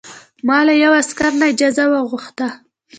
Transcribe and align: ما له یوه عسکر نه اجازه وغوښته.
ما 0.47 0.59
له 0.67 0.73
یوه 0.83 0.97
عسکر 1.01 1.31
نه 1.39 1.45
اجازه 1.53 1.83
وغوښته. 1.87 2.47